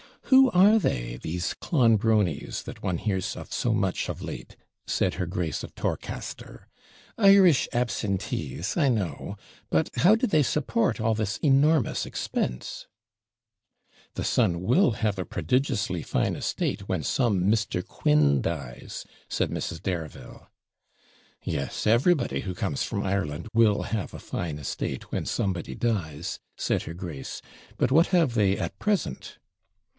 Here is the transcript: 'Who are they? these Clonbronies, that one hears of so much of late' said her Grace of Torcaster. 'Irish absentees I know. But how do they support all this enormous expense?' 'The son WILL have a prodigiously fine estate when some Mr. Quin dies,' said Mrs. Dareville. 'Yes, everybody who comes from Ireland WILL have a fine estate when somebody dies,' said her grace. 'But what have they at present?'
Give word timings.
'Who 0.25 0.49
are 0.51 0.79
they? 0.79 1.17
these 1.21 1.53
Clonbronies, 1.59 2.63
that 2.63 2.81
one 2.81 2.97
hears 2.97 3.35
of 3.35 3.53
so 3.53 3.71
much 3.73 4.09
of 4.09 4.21
late' 4.21 4.55
said 4.87 5.15
her 5.15 5.25
Grace 5.27 5.61
of 5.61 5.75
Torcaster. 5.75 6.67
'Irish 7.19 7.67
absentees 7.73 8.77
I 8.77 8.87
know. 8.89 9.35
But 9.69 9.89
how 9.97 10.15
do 10.15 10.25
they 10.25 10.41
support 10.41 10.99
all 10.99 11.13
this 11.13 11.37
enormous 11.39 12.05
expense?' 12.07 12.87
'The 14.15 14.23
son 14.23 14.61
WILL 14.61 14.91
have 14.91 15.19
a 15.19 15.25
prodigiously 15.25 16.01
fine 16.01 16.35
estate 16.35 16.87
when 16.87 17.03
some 17.03 17.43
Mr. 17.43 17.85
Quin 17.85 18.41
dies,' 18.41 19.05
said 19.29 19.51
Mrs. 19.51 19.83
Dareville. 19.83 20.47
'Yes, 21.43 21.85
everybody 21.85 22.39
who 22.39 22.55
comes 22.55 22.83
from 22.83 23.03
Ireland 23.03 23.49
WILL 23.53 23.83
have 23.83 24.13
a 24.13 24.19
fine 24.19 24.57
estate 24.59 25.11
when 25.11 25.25
somebody 25.25 25.75
dies,' 25.75 26.39
said 26.57 26.83
her 26.83 26.93
grace. 26.95 27.41
'But 27.77 27.91
what 27.91 28.07
have 28.07 28.33
they 28.33 28.57
at 28.57 28.79
present?' 28.79 29.37